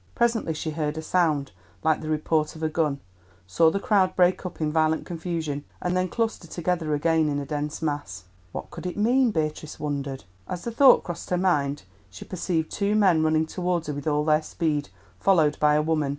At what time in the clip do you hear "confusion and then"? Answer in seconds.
5.05-6.07